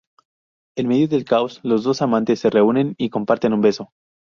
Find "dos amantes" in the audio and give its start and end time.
1.83-2.39